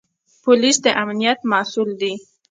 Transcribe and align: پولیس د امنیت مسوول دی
پولیس 0.43 0.77
د 0.85 0.87
امنیت 1.01 1.39
مسوول 1.51 1.89
دی 2.01 2.13